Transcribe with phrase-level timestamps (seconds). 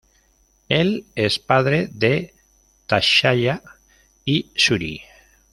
[0.69, 2.33] Él es el padre de
[2.87, 3.61] T'Challa
[4.25, 4.99] y Shuri.